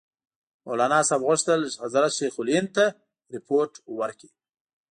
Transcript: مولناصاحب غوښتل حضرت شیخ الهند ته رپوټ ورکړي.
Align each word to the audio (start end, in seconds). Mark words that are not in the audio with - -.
مولناصاحب 0.65 1.21
غوښتل 1.27 1.61
حضرت 1.83 2.11
شیخ 2.17 2.33
الهند 2.41 2.69
ته 2.75 2.85
رپوټ 3.33 3.71
ورکړي. 3.99 4.29